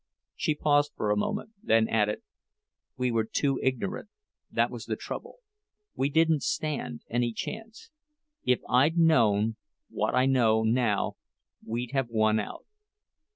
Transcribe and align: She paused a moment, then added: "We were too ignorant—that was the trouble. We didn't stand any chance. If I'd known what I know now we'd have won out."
She 0.35 0.55
paused 0.55 0.93
a 0.97 1.15
moment, 1.15 1.51
then 1.61 1.87
added: 1.87 2.23
"We 2.97 3.11
were 3.11 3.23
too 3.25 3.59
ignorant—that 3.61 4.71
was 4.71 4.85
the 4.87 4.95
trouble. 4.95 5.35
We 5.93 6.09
didn't 6.09 6.41
stand 6.41 7.03
any 7.07 7.31
chance. 7.33 7.91
If 8.43 8.61
I'd 8.67 8.97
known 8.97 9.57
what 9.89 10.15
I 10.15 10.25
know 10.25 10.63
now 10.63 11.17
we'd 11.63 11.91
have 11.91 12.09
won 12.09 12.39
out." 12.39 12.65